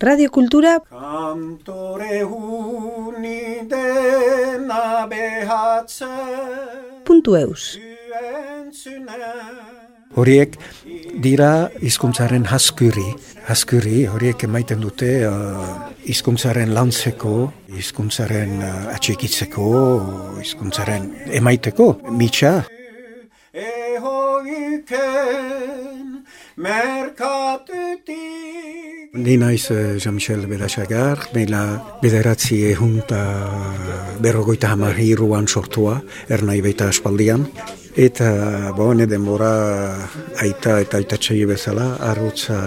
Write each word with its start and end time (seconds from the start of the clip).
Radio 0.00 0.30
Kultura 0.30 0.78
Kantore 0.78 2.22
huni 2.22 3.66
dena 3.66 5.02
behatzen 5.10 7.02
puntu 7.02 7.34
eus. 7.34 7.74
Horiek 10.14 10.54
dira 11.18 11.66
hizkuntzaren 11.82 12.46
haskuri. 12.46 13.10
Haskuri 13.50 14.06
horiek 14.06 14.46
emaiten 14.46 14.78
dute 14.86 15.26
uh, 15.26 15.66
hizkuntzaren 16.06 16.70
lantzeko, 16.78 17.50
hizkuntzaren 17.74 18.54
uh, 18.62 18.94
atxikitzeko, 18.94 19.66
hizkuntzaren 20.44 21.10
emaiteko, 21.42 21.98
mitxa. 22.14 22.70
Ehoiken 23.66 25.02
merkatutik 26.54 27.77
Ni 29.18 29.34
naiz 29.36 29.70
uh, 29.72 29.96
Jean-Michel 29.98 30.44
Berasagar, 30.46 31.24
meila 31.34 31.62
bederatzi 31.98 32.60
ehunta 32.70 33.18
berrogoita 34.22 34.70
hamar 34.70 34.94
sortua, 35.48 35.96
ernai 36.30 36.60
baita 36.62 36.88
aspaldian. 36.88 37.42
Eta, 37.98 38.70
bo, 38.78 38.92
ne 38.94 39.08
denbora 39.10 39.48
aita 40.38 40.76
eta 40.78 41.00
aitatxai 41.00 41.40
bezala, 41.50 41.96
arrotza, 42.06 42.60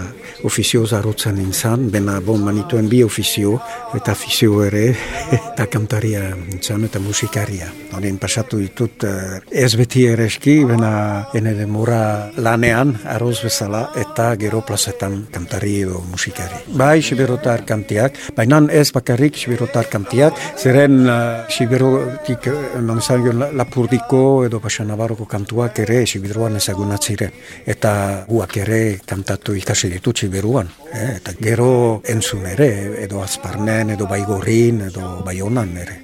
ofizioz 0.44 0.90
arrotza 0.92 1.30
nintzen, 1.32 1.86
bena, 1.94 2.18
bon, 2.20 2.42
manituen 2.44 2.90
bi 2.90 2.98
ofizio, 3.00 3.54
eta 3.96 4.12
ofizio 4.12 4.58
ere, 4.66 4.90
eta 5.38 5.64
kantaria 5.72 6.20
nintzen, 6.36 6.84
eta 6.84 7.00
musikaria. 7.00 7.70
Honen 7.96 8.18
pasatu 8.20 8.60
ditut, 8.60 9.06
eh, 9.08 9.38
ez 9.64 9.70
beti 9.80 10.02
ere 10.10 10.26
eski, 10.28 10.58
bena, 10.68 10.92
ene 11.32 11.56
denbora 11.56 12.02
lanean, 12.36 12.92
arroz 13.14 13.38
bezala, 13.46 13.86
eta 14.04 14.34
gero 14.36 14.60
plazetan 14.68 15.16
kantari 15.32 15.78
edo 15.86 16.04
musikari. 16.10 16.60
Bai, 16.76 16.98
siberotar 17.00 17.64
kantiak, 17.64 18.20
baina 18.36 18.60
ez 18.68 18.90
bakarrik 18.92 19.40
siberotar 19.40 19.88
kantiak, 19.88 20.36
zeren 20.60 21.06
uh, 21.06 21.48
siberotik, 21.48 22.52
uh, 22.52 22.84
non 22.84 23.00
zaino, 23.00 23.48
lapurdiko 23.56 24.44
edo 24.44 24.60
Paxa 24.60 24.84
Navarroko 25.22 25.26
kantuak 25.26 25.78
ere 25.78 26.06
Sibidroan 26.06 26.56
ezagunat 26.56 27.04
ziren. 27.04 27.32
Eta 27.66 28.24
guak 28.28 28.56
ere 28.56 28.98
kantatu 29.06 29.54
ikasi 29.54 29.90
ditut 29.90 30.16
Sibiruan. 30.16 30.68
Eh? 30.92 31.18
Eta 31.18 31.32
gero 31.38 32.02
entzun 32.04 32.46
ere, 32.46 33.02
edo 33.04 33.22
azparnen, 33.22 33.90
edo 33.90 34.06
baigorin, 34.06 34.88
edo 34.88 35.22
baionan 35.24 35.76
ere. 35.76 36.00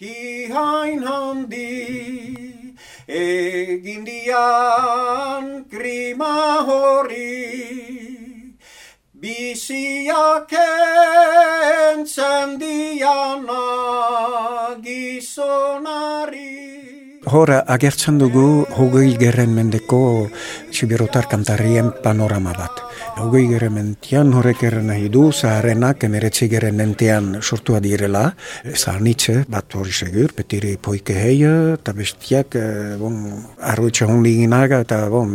Ihain 0.00 1.04
handi 1.04 2.72
egin 3.06 4.04
dian 4.04 5.64
krima 5.68 6.64
hori 6.64 7.60
Biziak 9.20 10.48
entzen 10.56 12.56
diana 12.56 13.60
gizonari 14.80 16.79
Hor 17.30 17.50
agertzen 17.70 18.16
dugu 18.18 18.64
hogei 18.74 19.12
gerren 19.18 19.52
mendeko 19.54 19.98
sibirotar 20.72 21.28
kantarien 21.28 21.92
panorama 22.02 22.52
bat. 22.56 22.82
Hogei 23.20 23.46
gerren 23.50 23.74
mentian 23.74 24.32
horrek 24.36 24.62
erren 24.68 24.86
nahi 24.90 25.08
du, 25.12 25.30
zaharenak 25.32 26.04
emeretzi 26.06 26.48
gerren 26.48 26.76
mentean 26.78 27.40
sortua 27.42 27.80
direla, 27.80 28.30
zaharnitze 28.74 29.44
bat 29.50 29.74
hori 29.76 29.92
segur, 29.92 30.32
petiri 30.36 30.76
poike 30.80 31.16
heia, 31.18 31.52
eta 31.74 31.92
bestiak, 31.96 32.56
eh, 32.56 32.96
bon, 33.00 33.18
arruitza 33.72 34.06
hondiginaga, 34.08 34.80
eta 34.86 35.02
bon, 35.12 35.34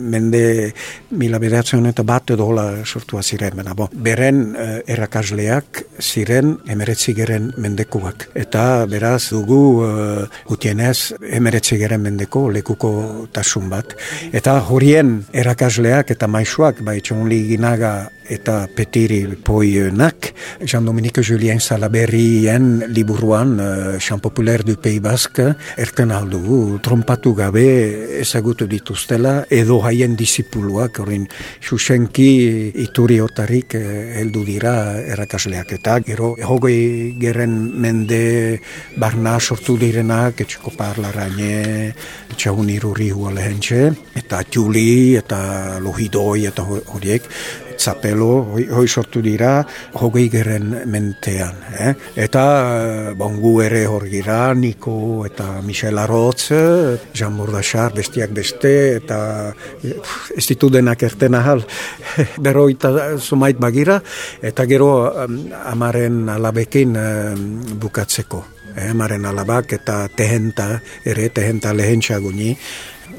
mende 0.00 0.72
mila 1.10 1.40
bedertzen 1.42 1.86
eta 1.90 2.04
bat 2.06 2.30
edo 2.30 2.46
hola 2.46 2.66
sortua 2.84 3.22
ziren. 3.22 3.56
Bena, 3.56 3.74
bon, 3.74 3.90
beren 3.92 4.42
eh, 4.54 4.82
errakasleak 4.94 5.82
ziren 6.00 6.56
emeretzi 6.68 7.14
gerren 7.16 7.52
mendekuak. 7.56 8.28
Eta 8.36 8.86
beraz 8.90 9.30
dugu 9.32 9.60
uh, 9.84 10.26
gutienez 10.48 11.16
emeretzi 11.38 11.78
gerren 11.80 12.02
mendeko 12.04 12.46
lekuko 12.52 12.90
tasun 13.32 13.70
bat. 13.72 13.96
Eta 14.36 14.58
horien 14.70 15.20
erakasleak 15.32 16.10
eta 16.14 16.28
maisuak, 16.30 16.82
bai 16.82 16.98
txonli 17.00 17.42
ginaga 17.50 18.10
eta 18.30 18.66
petiri 18.74 19.22
poienak, 19.44 20.32
Jean 20.64 20.84
Dominique 20.84 21.22
Julien 21.22 21.60
Salaberrien 21.60 22.84
liburuan 22.88 23.58
uh, 23.60 23.98
Jean 23.98 24.20
Populaire 24.20 24.64
du 24.64 24.76
Pays 24.76 25.00
Basque 25.00 25.54
erten 25.76 26.10
aldu, 26.12 26.78
trompatu 26.82 27.34
gabe 27.34 28.20
ezagutu 28.20 28.66
dituztela, 28.66 29.44
edo 29.50 29.80
haien 29.86 30.16
disipuluak, 30.16 31.00
horrein 31.02 31.26
Xuxenki 31.62 32.72
ituri 32.86 33.20
otarik 33.20 33.74
eh, 33.78 34.20
heldu 34.20 34.44
dira 34.46 34.74
errakasleak 35.02 35.72
eta 35.78 35.98
gero 36.06 36.34
hogei 36.48 37.14
gerren 37.20 37.54
mende 37.80 38.60
barna 38.96 39.36
sortu 39.40 39.76
direnak, 39.80 40.40
etxeko 40.44 40.72
parlaraine, 40.76 41.92
etxagun 42.32 42.70
irurri 42.72 43.10
hualehentxe, 43.14 43.82
eta 44.16 44.42
txuli, 44.44 45.16
eta 45.18 45.78
lohidoi, 45.82 46.46
eta 46.50 46.64
ho- 46.66 46.82
horiek, 46.94 47.26
zapelo, 47.78 48.46
hoi, 48.52 48.66
hoi 48.70 48.86
sortu 48.88 49.22
dira, 49.22 49.60
hogei 50.00 50.26
gerren 50.32 50.72
mentean. 50.90 51.60
Eh? 51.78 51.92
Eta 52.26 52.44
eh, 52.78 53.14
bongu 53.18 53.60
ere 53.64 53.84
hor 53.86 54.06
gira, 54.10 54.54
Niko 54.54 55.24
eta 55.26 55.60
Michel 55.66 55.98
Arotz, 55.98 56.50
eh, 56.56 56.96
Jean 57.14 57.36
Mordachar, 57.36 57.94
bestiak 57.96 58.34
beste, 58.36 58.74
eta 59.02 59.20
eh, 59.82 59.94
pff, 59.94 60.32
ez 60.36 60.46
ditu 60.48 60.70
denak 60.72 61.02
erten 61.06 61.38
ahal, 61.38 61.64
berroita 62.44 63.16
sumait 63.18 63.58
bagira, 63.60 64.00
eta 64.42 64.66
gero 64.66 64.90
amaren 65.66 66.28
alabekin 66.32 66.96
bukatzeko. 67.80 68.44
Eh, 68.76 68.90
amaren 68.92 69.24
alabak 69.24 69.72
eta 69.72 70.02
tehenta, 70.12 70.82
ere 71.08 71.30
tehenta 71.32 71.72
lehentxaguni, 71.72 72.50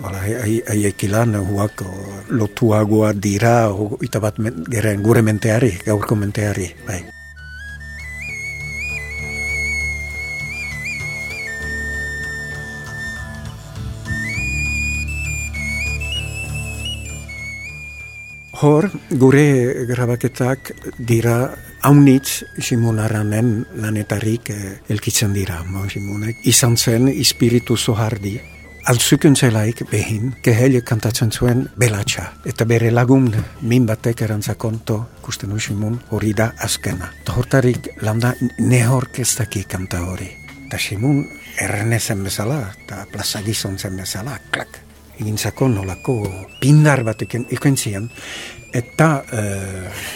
Hala, 0.04 0.22
haiek 0.22 1.04
ilan, 1.08 1.36
huak 1.48 1.84
lotuagoa 2.30 3.14
dira, 3.14 3.70
eta 4.04 4.20
bat 4.24 4.40
men, 4.40 4.66
geren, 4.70 5.04
gure 5.04 5.24
menteari, 5.26 5.72
gaurko 5.86 6.16
menteari, 6.20 6.72
bai. 6.88 7.00
Hor, 18.58 18.88
gure 19.22 19.86
grabaketak 19.86 20.72
dira 20.98 21.36
haunitz 21.86 22.44
Simon 22.58 22.98
Arranen 23.00 23.52
lanetarik 23.78 24.50
eh, 24.50 24.72
elkitzen 24.90 25.36
dira. 25.36 25.60
Mo, 25.62 25.86
Simonek 25.86 26.42
izan 26.50 26.74
zen 26.78 27.06
ispiritu 27.12 27.78
zohardi. 27.78 28.34
Altzuken 28.88 29.36
zelaik 29.36 29.82
behin, 29.92 30.30
kehelio 30.40 30.80
kantatzen 30.88 31.28
zuen 31.32 31.66
belatxa. 31.76 32.22
Eta 32.48 32.64
bere 32.64 32.88
lagun 32.94 33.26
min 33.68 33.84
batek 33.84 34.22
erantzakonto, 34.24 34.96
kusten 35.22 35.52
du 35.52 35.60
Simon, 35.60 35.98
hori 36.16 36.32
da 36.32 36.54
azkena. 36.64 37.10
Ta 37.28 37.34
hortarik 37.36 37.90
landa 38.08 38.32
nehorkestaki 38.64 39.66
kanta 39.68 40.00
hori. 40.08 40.30
Ta 40.72 40.80
Simon 40.80 41.20
errenezen 41.60 42.24
bezala, 42.24 42.62
eta 42.72 43.02
plaza 43.12 43.42
gizon 43.44 43.76
zen 43.78 44.00
bezala, 44.00 44.38
klak. 44.56 44.80
Egintzako 45.20 45.68
nolako 45.68 46.16
pindar 46.62 47.04
bat 47.04 47.28
ikentzian, 47.28 48.08
eta 48.72 49.10
uh, 49.34 50.08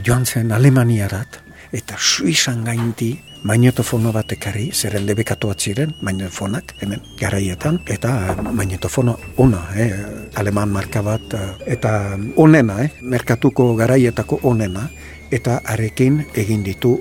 joan 0.00 0.24
zen 0.24 0.56
Alemaniarat, 0.56 1.42
eta 1.72 1.96
Suizan 1.98 2.64
gainti 2.64 3.18
magnetofono 3.42 4.12
bat 4.12 4.32
ekarri, 4.34 4.68
zeren 4.74 5.06
debekatuat 5.06 5.60
ziren, 5.60 5.94
magnetofonak, 6.02 6.74
hemen, 6.82 7.02
garaietan, 7.20 7.80
eta 7.86 8.34
magnetofono 8.52 9.18
ona, 9.36 9.62
eh, 9.76 9.92
aleman 10.34 10.68
marka 10.68 11.02
bat, 11.02 11.34
eh, 11.34 11.72
eta 11.74 12.18
onena, 12.36 12.80
eh, 12.82 12.90
merkatuko 13.02 13.74
garaietako 13.76 14.40
onena, 14.42 14.88
eta 15.30 15.60
arekin 15.64 16.24
egin 16.34 16.64
ditu 16.64 17.00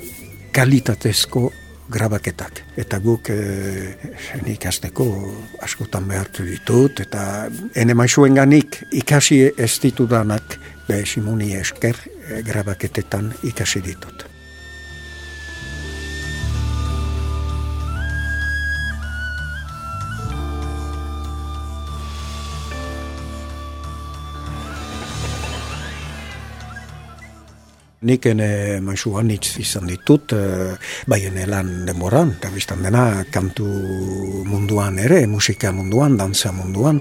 kalitatezko 0.51 1.51
grabaketak. 1.89 2.63
Eta 2.77 2.99
guk 2.99 3.29
e, 3.29 3.95
nik 4.45 4.65
azteko 4.65 5.05
askotan 5.61 6.07
behartu 6.07 6.43
ditut, 6.43 6.99
eta 6.99 7.47
ene 7.75 7.93
maixuen 7.93 8.35
ganik 8.35 8.83
ikasi 8.91 9.53
ez 9.57 9.79
ditudanak, 9.79 10.59
be 10.87 11.05
simuni 11.05 11.53
esker 11.55 11.95
grabaketetan 12.43 13.33
ikasi 13.43 13.81
ditut. 13.81 14.36
Nik 28.05 28.27
ene 28.29 28.77
maizu 28.85 29.15
anitz 29.17 29.55
izan 29.57 29.87
ditut, 29.89 30.33
e, 30.37 30.75
bai 31.09 31.17
ene 31.25 31.47
lan 31.49 31.71
denboran, 31.87 32.35
eta 32.37 32.51
biztan 32.53 32.83
dena 32.85 33.23
kantu 33.33 33.65
munduan 34.45 34.99
ere, 35.01 35.23
musika 35.25 35.71
munduan, 35.73 36.13
danza 36.19 36.51
munduan, 36.53 36.99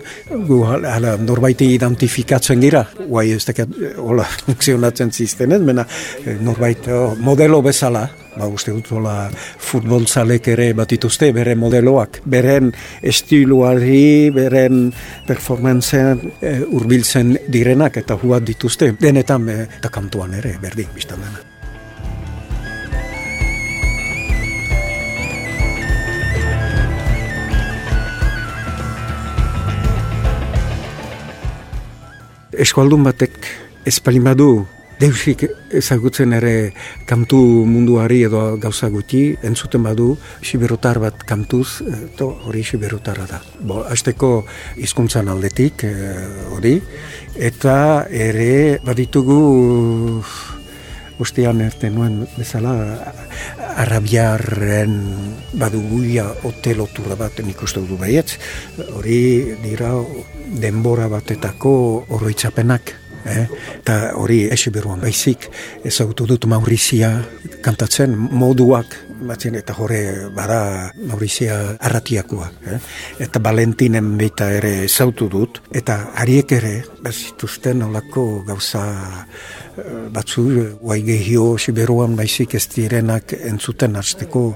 gu 0.48 0.62
hala 0.64 1.18
norbaiti 1.20 1.68
identifikatzen 1.74 2.64
gira, 2.64 2.86
guai 3.10 3.26
ez 3.36 3.42
teket, 3.44 3.76
hola, 4.00 4.24
funkzionatzen 4.46 5.12
ziztenez, 5.12 5.60
mena 5.68 5.84
norbait 6.40 6.88
modelo 7.20 7.60
bezala, 7.66 8.06
ba 8.36 8.46
uste 8.46 8.72
dut 8.74 8.90
hola 8.92 9.30
futbolzalek 9.32 10.50
ere 10.52 10.70
bat 10.76 10.92
ituzte 10.92 11.32
bere 11.32 11.56
modeloak, 11.58 12.20
beren 12.28 12.70
estiluari, 13.02 14.30
beren 14.34 14.86
performantzen 15.26 16.22
e, 16.40 16.54
urbiltzen 16.76 17.34
direnak 17.48 17.96
eta 18.02 18.18
huat 18.20 18.46
dituzte, 18.46 18.92
denetan 19.00 19.48
e, 19.48 19.58
eta 19.80 19.92
kantuan 19.92 20.36
ere, 20.36 20.56
berdin, 20.62 20.92
biztan 20.94 21.24
dena. 21.24 21.44
Eskualdun 32.56 33.02
batek 33.04 33.34
espalimadu 33.84 34.64
Deusik 34.96 35.42
ezagutzen 35.76 36.32
ere 36.32 36.72
kantu 37.04 37.38
munduari 37.68 38.22
edo 38.24 38.56
gauza 38.56 38.88
guti, 38.88 39.34
entzuten 39.44 39.84
badu, 39.84 40.14
siberotar 40.40 40.96
bat 41.02 41.20
kantuz, 41.28 41.82
to 42.16 42.30
hori 42.48 42.64
siberotarra 42.64 43.26
da. 43.28 43.42
Bo, 43.60 43.82
azteko 43.84 44.30
hizkuntzan 44.80 45.28
aldetik, 45.28 45.84
eh, 45.84 46.48
hori, 46.56 46.78
eta 47.36 47.76
ere 48.08 48.80
baditugu 48.88 49.40
ustean 51.20 51.60
erte 51.64 51.90
nuen 51.92 52.22
bezala 52.36 52.72
arabiarren 53.76 54.96
baduguia 55.60 56.24
hotelotura 56.48 57.16
bat 57.20 57.40
nik 57.44 57.60
uste 57.62 57.84
du 57.84 58.00
baietz, 58.00 58.38
hori 58.96 59.20
dira 59.64 59.92
denbora 60.60 61.08
batetako 61.12 61.72
oroitzapenak, 62.16 62.96
eh? 63.26 63.46
eta 63.78 63.96
hori 64.20 64.44
esi 64.52 64.70
beruan 64.74 65.02
baizik 65.02 65.48
ezagutu 65.84 66.26
dut 66.26 66.46
Maurizia 66.50 67.12
kantatzen 67.64 68.16
moduak 68.16 68.94
batzen 69.26 69.56
eta 69.56 69.74
jore 69.76 70.00
bada 70.34 70.90
Maurizia 71.08 71.58
arratiakoa 71.80 72.48
eh? 72.72 72.80
eta 73.26 73.42
Valentinen 73.42 74.16
beita 74.18 74.50
ere 74.52 74.72
ezautu 74.84 75.28
dut 75.32 75.62
eta 75.74 75.98
hariek 76.20 76.52
ere 76.58 76.74
bazituzten 77.02 77.82
olako 77.86 78.26
gauza 78.46 78.84
eh, 79.78 80.06
batzu 80.12 80.46
guai 80.80 81.00
gehio 81.06 81.56
siberuan 81.58 82.16
baizik 82.16 82.54
ez 82.54 82.66
direnak 82.74 83.36
entzuten 83.38 83.96
hasteko 83.96 84.46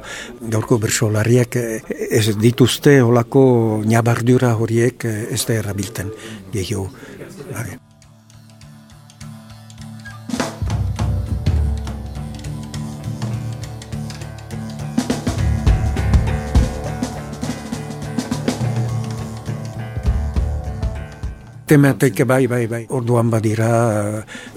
gaurko 0.40 0.78
bersolariak 0.78 1.56
eh, 1.56 1.82
ez 2.10 2.26
dituzte 2.36 3.00
olako 3.02 3.44
nabardura 3.86 4.54
horiek 4.56 5.04
eh, 5.04 5.20
ez 5.30 5.44
da 5.46 5.60
erabilten 5.62 6.12
gehio 6.52 6.88
tematik 21.70 22.24
bai, 22.26 22.46
bai, 22.50 22.64
bai. 22.66 22.80
Orduan 22.90 23.28
badira 23.30 23.70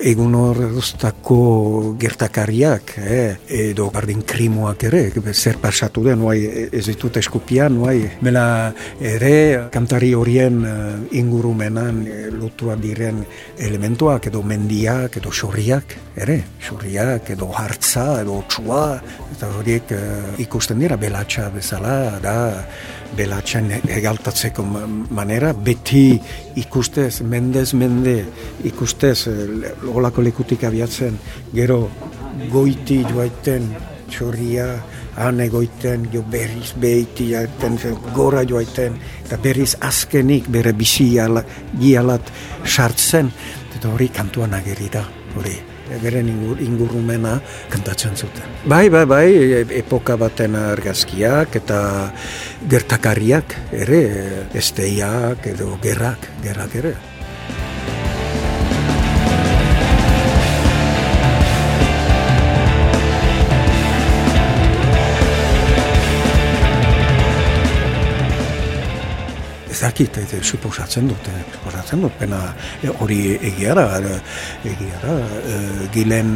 egun 0.01 0.33
horreztako 0.39 1.38
gertakariak, 2.01 2.95
eh? 2.98 3.36
edo 3.69 3.89
bardin 3.94 4.24
krimuak 4.25 4.88
ere, 4.89 5.04
zer 5.33 5.60
pasatu 5.62 6.04
den, 6.07 6.24
nuai, 6.24 6.39
ez 6.74 6.86
ditut 6.88 7.19
eskupian, 7.21 7.75
nuai. 7.77 8.00
Bela 8.24 8.45
ere, 8.98 9.69
kantari 9.74 10.13
horien 10.18 10.57
eh, 10.65 11.19
ingurumenan 11.19 12.01
eh, 12.07 12.25
lotua 12.33 12.80
diren 12.81 13.21
elementuak, 13.62 14.31
edo 14.31 14.42
mendiak, 14.42 15.21
edo 15.21 15.30
xorriak, 15.30 15.98
ere, 16.15 16.38
xorriak, 16.62 17.31
edo 17.33 17.50
hartza, 17.57 18.21
edo 18.21 18.38
txua, 18.50 18.83
eta 19.33 19.50
horiek 19.57 19.94
uh, 19.95 20.33
ikusten 20.44 20.81
dira, 20.83 20.98
belatxa 21.01 21.48
bezala, 21.54 21.95
da, 22.21 22.36
belatxan 23.18 23.71
egaltatzeko 23.81 24.65
manera, 25.13 25.54
beti 25.54 26.19
ikustez, 26.62 27.21
mendez, 27.25 27.71
mende, 27.77 28.24
ikustez, 28.65 29.27
eh, 29.30 30.21
lekutik 30.24 30.63
abiatzen, 30.63 31.18
gero 31.54 31.89
goiti 32.50 33.04
joaiten, 33.06 33.69
txorria, 34.10 34.68
han 35.18 35.42
egoiten, 35.45 36.07
jo 36.13 36.24
berriz 36.30 36.74
behiti 36.81 37.31
jaiten, 37.33 37.77
gora 38.15 38.42
joaiten, 38.45 38.98
eta 39.25 39.38
berriz 39.38 39.75
azkenik 39.80 40.50
bere 40.50 40.74
bizi 40.74 41.13
gialat 41.80 42.33
sartzen, 42.65 43.30
eta 43.75 43.94
hori 43.94 44.10
kantuan 44.10 44.54
ageri 44.57 44.89
da, 44.89 45.06
hori 45.38 45.73
beren 46.01 46.30
ingur, 46.31 46.59
ingurumena 46.63 47.38
kantatzen 47.69 48.15
zuten. 48.15 48.57
Bai, 48.65 48.89
bai, 48.89 49.06
bai, 49.06 49.27
epoka 49.80 50.18
baten 50.19 50.56
argazkiak 50.59 51.56
eta 51.59 51.80
gertakariak 52.69 53.57
ere, 53.71 54.03
esteiak 54.53 55.47
edo 55.53 55.77
gerrak, 55.83 56.30
gerrak 56.44 56.80
ere. 56.83 56.95
Dakit, 69.83 70.18
eta 70.24 70.39
suposatzen 70.39 71.09
dut, 71.12 71.27
eh, 71.27 71.41
suposatzen 71.57 72.03
dut, 72.06 72.15
pena 72.19 72.39
eh, 72.81 72.91
hori 73.03 73.35
egiara, 73.51 73.85
eh, 74.00 74.19
egiara, 74.71 75.18
gilen, 75.94 76.31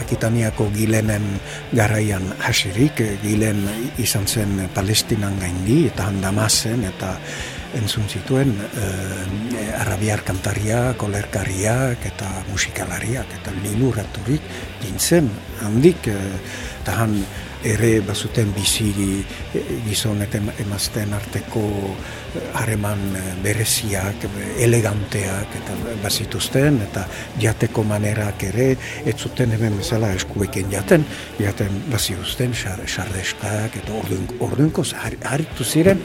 akitaniako 0.00 0.68
gilenen 0.74 1.26
garaian 1.72 2.30
hasirik, 2.46 3.02
gilen 3.22 3.64
izan 3.98 4.26
zen 4.26 4.68
palestinan 4.74 5.38
gaindi, 5.40 5.84
eta 5.90 6.08
handamazen, 6.10 6.86
eta 6.92 7.16
entzun 7.74 8.06
zituen 8.06 8.52
arabiar 9.80 10.22
kantaria, 10.22 10.92
kolerkariak 10.98 12.04
eta 12.06 12.28
musikalariak 12.52 13.32
eta 13.40 13.54
liluraturik 13.64 14.46
dintzen 14.84 15.26
handik 15.66 16.06
eta 16.06 16.94
han 17.00 17.18
ere 17.64 18.00
bazuten 18.04 18.52
biziri 18.54 19.24
gizon 19.86 20.22
eta 20.24 20.40
emazten 20.64 21.14
arteko 21.16 21.64
hareman 22.58 23.00
eh, 23.16 23.22
bereziak, 23.42 24.26
eleganteak 24.62 25.54
eta 25.60 25.76
bazituzten 26.02 26.80
eta 26.84 27.04
jateko 27.40 27.84
manerak 27.86 28.42
ere 28.50 28.70
ez 29.06 29.14
zuten 29.16 29.54
hemen 29.54 29.78
bezala 29.78 30.12
eskuekin 30.16 30.70
jaten, 30.72 31.04
jaten 31.38 31.80
bazituzten 31.92 32.54
xardeskak 32.54 33.78
eta 33.82 33.98
orduenko 34.44 34.84
harritu 35.22 35.64
ziren, 35.64 36.00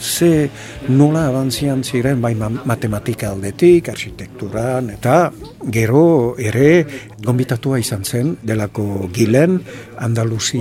ze 0.00 0.50
nola 0.88 1.26
abantzian 1.28 1.82
ziren 1.84 2.20
bai 2.20 2.34
matematika 2.38 3.32
aldetik, 3.32 3.88
architekturan 3.88 4.90
eta 4.90 5.30
gero 5.72 6.36
ere 6.38 6.84
gombitatua 7.24 7.78
izan 7.78 8.04
zen 8.04 8.36
delako 8.42 9.08
gilen 9.12 9.60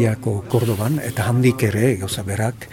Andaluziako 0.08 0.48
Kordoban 0.48 1.00
eta 1.04 1.26
handik 1.28 1.64
ere 1.68 1.96
gauza 2.00 2.24
berak 2.24 2.68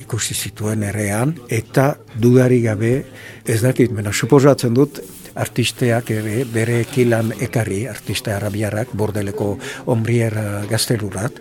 ikusi 0.00 0.34
zituen 0.34 0.82
erean, 0.82 1.34
eta 1.48 1.98
dudari 2.16 2.62
gabe, 2.62 3.04
ez 3.44 3.60
dakit, 3.60 3.92
mena, 3.92 4.12
suposatzen 4.12 4.74
dut, 4.74 5.00
artisteak 5.34 6.10
ere 6.10 6.44
bere 6.48 6.84
kilan 6.88 7.32
ekarri, 7.40 7.86
artiste 7.86 8.32
arabiarak, 8.32 8.94
bordeleko 8.96 9.58
ombrier 9.86 10.34
gaztelurat, 10.70 11.32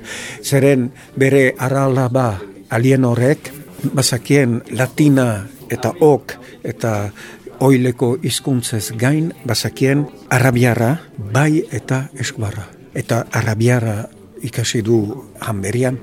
zeren 0.43 0.91
bere 1.15 1.53
aralaba 1.57 2.41
alien 2.69 3.05
horrek, 3.05 3.51
bazakien 3.93 4.61
latina 4.71 5.47
eta 5.71 5.93
ok 6.01 6.35
eta 6.63 7.11
oileko 7.59 8.17
hizkuntzez 8.21 8.91
gain, 8.99 9.31
bazakien 9.45 10.05
arabiara, 10.29 10.97
bai 11.17 11.63
eta 11.71 12.09
eskubarra. 12.19 12.67
Eta 12.97 13.25
arabiara 13.31 14.09
ikasi 14.47 14.81
du 14.85 14.97
hanberian, 15.39 15.99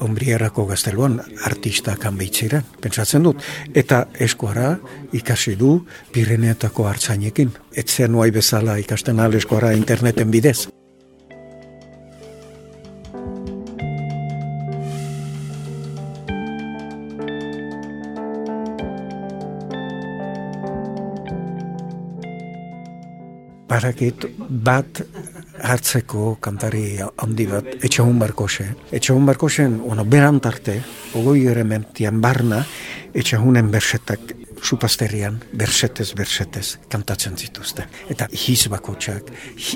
ombrierako 0.00 0.66
gazteluan 0.66 1.20
artista 1.46 1.96
kanbeitzera, 2.00 2.62
pentsatzen 2.80 3.22
dut. 3.28 3.42
Eta 3.74 4.06
eskuara 4.18 4.76
ikasi 5.12 5.56
du 5.56 5.78
Pireneetako 6.12 6.88
hartzainekin. 6.88 7.52
Etzen 7.76 8.18
bezala 8.32 8.78
ikasten 8.78 9.20
al 9.20 9.34
eskuara 9.34 9.72
interneten 9.72 10.30
bidez. 10.30 10.81
Barakit 23.72 24.26
bat 24.36 25.00
hartzeko 25.62 26.36
kantari 26.44 26.98
handi 27.00 27.46
bat, 27.48 27.70
etxahun 27.80 28.18
barkose. 28.20 28.66
Etxahun 28.92 29.26
barkosen, 29.30 29.80
ono, 29.88 30.04
berantarte, 30.04 30.76
ogoi 31.16 31.46
ere 31.48 31.64
mentian 31.64 32.20
barna, 32.20 32.60
etxahunen 33.14 33.70
bersetak 33.72 34.36
supasterian, 34.62 35.40
bersetez, 35.58 36.12
bersetez, 36.14 36.66
kantatzen 36.88 37.36
zituzten. 37.36 37.88
Eta 38.12 38.28
hiz 38.30 38.68
bakotxak, 38.70 39.32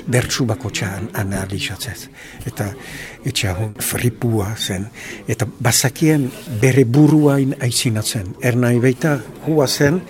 bertsu 0.07 0.45
bakotxan 0.47 1.09
analizatzez. 1.19 2.07
Eta 2.47 2.69
etxahun 3.27 3.75
fripua 3.83 4.53
zen. 4.55 4.87
Eta 5.27 5.47
bazakien 5.59 6.29
bere 6.61 6.85
buruain 6.85 7.55
aizinatzen. 7.61 8.35
Ernai 8.41 8.77
baita, 8.83 9.17
hua 9.47 9.67
zen, 9.67 10.01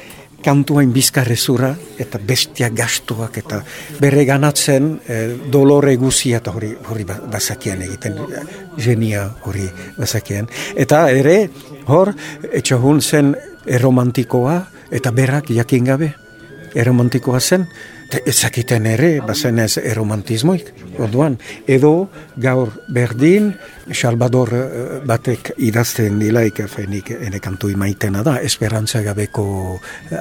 kantuain 0.43 0.91
bizkarrezura 0.93 1.73
eta 1.99 2.19
bestia 2.19 2.69
gastuak 2.69 3.37
eta 3.41 3.61
bere 4.01 4.25
ganatzen 4.25 4.93
e, 5.07 5.17
dolore 5.51 5.95
guzia 5.97 6.41
eta 6.41 6.53
hori, 6.55 6.71
hori 6.89 7.07
ba, 7.07 7.17
bazakien 7.31 7.81
egiten 7.87 8.19
genia 8.77 9.27
hori 9.45 9.65
bazakien. 9.97 10.47
Eta 10.75 11.07
ere 11.09 11.49
hor 11.87 12.13
etxahun 12.51 13.01
zen 13.01 13.35
erromantikoa 13.65 14.61
eta 14.91 15.11
berak 15.11 15.51
jakin 15.51 15.91
gabe 15.91 16.13
erromantikoa 16.77 17.39
zen. 17.41 17.67
Ezakiten 18.07 18.85
ere, 18.87 19.17
bazen 19.19 19.57
ez 19.59 19.81
eromantismoik, 19.81 20.69
orduan, 21.03 21.33
edo 21.67 22.07
gaur 22.39 22.71
berdin, 22.95 23.49
Salvador 23.91 24.53
eh, 24.55 24.69
batek 25.07 25.51
idazten 25.67 26.15
dilaik, 26.19 26.61
fenik 26.71 27.11
ene 27.17 27.41
kantu 27.43 27.67
imaitena 27.73 28.23
da, 28.23 28.37
esperantza 28.39 29.01
gabeko 29.03 29.47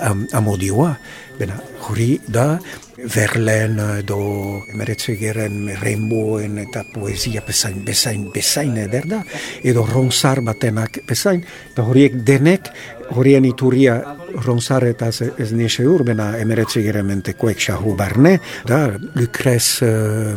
am, 0.00 0.26
amodioa, 0.34 0.96
bena, 1.38 1.61
hori 1.88 2.16
da, 2.26 2.57
Verlen 2.97 3.76
edo 4.00 4.19
emeretze 4.73 5.19
geren 5.21 5.66
rainbowen 5.83 6.57
eta 6.62 6.81
poesia 6.95 7.43
bezain, 7.45 7.83
bezain, 7.85 8.23
bezain 8.33 8.78
eder 8.87 9.05
da, 9.11 9.19
edo 9.61 9.85
ronsar 9.85 10.40
batenak 10.40 11.02
bezain, 11.07 11.43
eta 11.75 11.85
horiek 11.85 12.16
denek, 12.25 12.71
horien 13.12 13.45
ituria 13.45 13.99
ronsar 14.45 14.87
eta 14.88 15.11
ez 15.12 15.50
nise 15.52 15.85
urbena 15.87 16.31
emeretze 16.40 16.81
geren 16.85 17.07
mentekoek 17.11 17.61
xahu 17.66 17.93
barne, 17.99 18.38
da, 18.66 18.81
Lucrez 19.16 19.83
uh, 19.85 20.33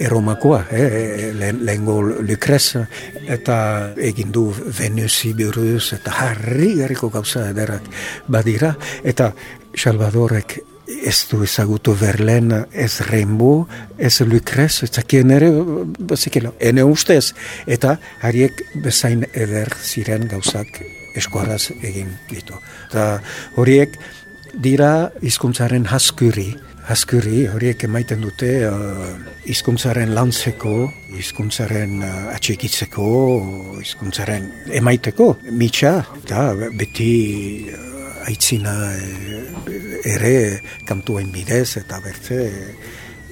eromakoa, 0.00 0.62
eh, 0.72 1.32
lehen 1.36 1.84
gol 1.84 2.14
Lucrez, 2.24 2.80
eta 3.28 3.58
egin 3.96 4.32
du 4.32 4.46
Venusi 4.54 5.34
buruz, 5.36 5.92
eta 5.98 6.16
harri 6.24 6.74
garriko 6.80 7.12
gauza 7.12 7.50
ederak 7.52 7.92
badira, 8.28 8.74
eta 9.04 9.32
Salvadorek 9.74 10.58
ez 10.86 11.26
du 11.30 11.42
ezagutu 11.44 11.94
Verlen, 11.96 12.52
ez 12.72 13.00
Rainbow, 13.08 13.66
ez 13.98 14.20
Lucrez, 14.20 14.82
ez 14.84 14.90
zakien 14.92 15.30
ere, 15.32 15.48
bazikela, 15.98 16.52
ene 16.60 16.84
ustez, 16.84 17.32
eta 17.66 17.96
hariek 18.22 18.60
bezain 18.84 19.24
eder 19.32 19.72
ziren 19.80 20.28
gauzak 20.28 20.82
eskuaraz 21.16 21.70
egin 21.80 22.12
ditu. 22.28 22.58
Eta 22.90 23.20
horiek 23.56 23.96
dira 24.60 25.10
hizkuntzaren 25.22 25.88
haskuri, 25.90 26.50
haskuri 26.84 27.46
horiek 27.48 27.86
emaiten 27.88 28.20
dute 28.20 28.50
uh, 28.68 29.08
hizkuntzaren 29.48 30.12
lantzeko, 30.14 30.74
hizkuntzaren 31.16 31.96
uh, 32.04 32.12
atxikitzeko, 32.34 33.08
hizkuntzaren 33.80 34.50
emaiteko, 34.82 35.32
mitxa, 35.48 35.96
eta 36.20 36.50
beti 36.76 37.10
uh, 37.72 37.93
aitzina 38.28 38.74
e, 38.96 39.40
ere 40.14 40.34
kantuain 40.88 41.32
bidez 41.34 41.76
eta 41.80 42.00
bertze 42.04 42.40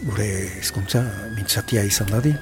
gure 0.03 0.29
hizkuntza 0.61 1.05
mintzatia 1.37 1.85
izan 1.87 2.11
dadin. 2.11 2.39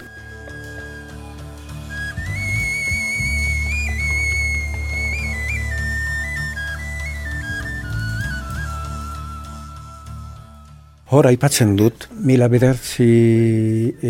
Hor, 11.10 11.26
aipatzen 11.26 11.72
dut, 11.74 12.04
mila 12.22 12.46
bedertzi 12.46 13.06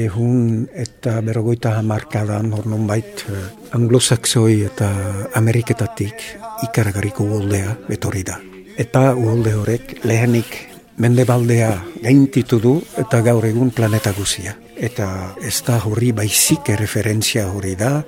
ehun 0.03 0.67
eta 0.83 1.15
berrogoita 1.25 1.73
hamarkadan, 1.79 2.51
hor 2.53 2.67
non 2.69 2.85
bait, 2.87 3.25
eh, 3.25 3.45
anglosaxoi 3.73 4.59
eta 4.67 4.91
ameriketatik 5.41 6.27
ikaragariko 6.69 7.25
uoldea 7.25 7.73
betorri 7.89 8.21
da. 8.23 8.37
Eta 8.77 9.15
uolde 9.17 9.55
horrek 9.57 10.05
lehenik 10.05 10.53
mendebaldea 11.01 11.73
gaintitu 12.03 12.61
du 12.61 12.75
eta 13.01 13.25
gaur 13.25 13.49
egun 13.49 13.73
planeta 13.73 14.13
guzia 14.13 14.59
eta 14.81 15.07
ez 15.45 15.61
da 15.67 15.77
hori 15.85 16.11
baizik 16.17 16.73
referentzia 16.81 17.47
hori 17.53 17.75
da, 17.79 18.01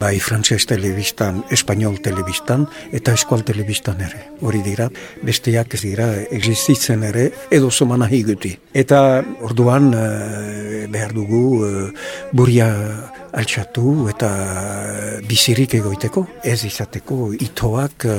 bai 0.00 0.16
frantses 0.20 0.66
telebistan, 0.66 1.42
espanol 1.54 2.00
telebistan, 2.02 2.66
eta 2.92 3.14
eskual 3.16 3.44
telebistan 3.46 4.02
ere. 4.02 4.26
Hori 4.42 4.62
dira, 4.66 4.88
besteak 5.24 5.78
ez 5.78 5.82
dira 5.84 6.08
existitzen 6.34 7.06
ere, 7.06 7.30
edo 7.50 7.70
zomana 7.70 8.10
higuti. 8.10 8.56
Eta 8.74 9.22
orduan 9.46 9.92
eh, 9.94 10.86
behar 10.90 11.14
dugu 11.14 11.42
uh, 11.62 11.86
buria 12.32 12.68
altxatu 13.36 14.06
eta 14.10 14.28
bizirik 15.28 15.74
egoiteko, 15.76 16.22
ez 16.44 16.58
izateko 16.64 17.30
itoak 17.36 18.06
uh, 18.08 18.16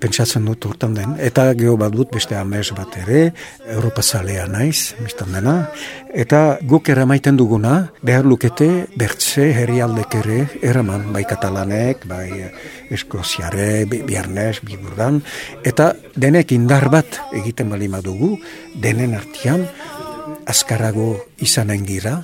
pentsatzen 0.00 0.46
dut 0.48 0.64
urtan 0.70 0.94
den. 0.96 1.14
Eta 1.20 1.50
geho 1.58 1.76
bat 1.80 1.92
dut 1.92 2.12
beste 2.14 2.38
amez 2.38 2.70
bat 2.76 2.96
ere, 3.02 3.22
Europa 3.76 4.02
zalea 4.02 4.46
naiz, 4.48 4.94
mistan 5.04 5.36
dena, 5.36 5.56
eta 6.24 6.58
guk 6.66 6.88
eramaiten 6.92 7.36
duguna, 7.36 7.74
behar 8.02 8.24
lukete 8.28 8.70
bertze 8.96 9.50
herrialdek 9.60 10.16
ere, 10.22 10.40
eraman, 10.72 11.10
bai 11.12 11.26
katalanek, 11.28 12.08
bai 12.08 12.28
eskoziare, 12.90 13.84
biarnez, 13.90 14.62
biburdan, 14.64 15.20
eta 15.68 15.92
denek 16.16 16.56
indar 16.56 16.88
bat 16.92 17.20
egiten 17.36 17.68
balima 17.72 18.00
dugu, 18.04 18.38
denen 18.80 19.18
artian, 19.18 19.66
azkarago 20.48 21.12
izanen 21.44 21.84
gira, 21.86 22.20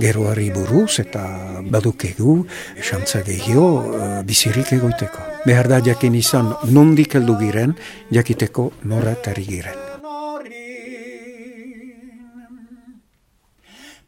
geroari 0.00 0.50
buruz 0.50 0.98
eta 1.02 1.24
badukegu 1.70 2.36
xantza 2.82 3.22
gehio 3.26 3.64
uh, 3.64 4.22
bizirik 4.26 4.72
egoiteko. 4.76 5.30
Behar 5.46 5.68
da 5.68 5.80
jakin 5.84 6.14
izan 6.18 6.52
nondik 6.72 7.14
heldu 7.18 7.38
giren, 7.40 7.74
jakiteko 8.10 8.70
nora 8.90 9.14
tari 9.14 9.44
giren. 9.48 9.84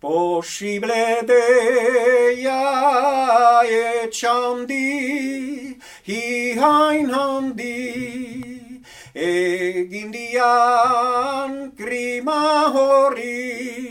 Posible 0.07 1.25
deia 1.27 2.61
etxandi, 4.05 4.85
hi 6.07 6.21
hain 6.61 7.11
handi, 7.11 7.81
egin 9.17 10.13
dian 10.13 11.57
krima 11.81 12.71
hori, 12.77 13.86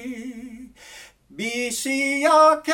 biziak 1.86 2.70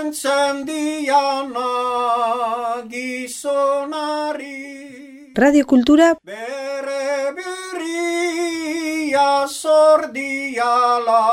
entzen 0.00 0.64
diana 0.66 1.72
gizonari. 2.88 4.62
Radio 5.36 5.64
Kultura 5.66 6.08
Bere 6.24 7.36
birria 7.36 9.28
sordiala 9.60 11.24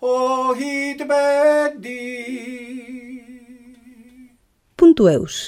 ohit 0.00 1.00
bedi. 1.10 2.06
puntu 4.78 5.08
eus. 5.10 5.38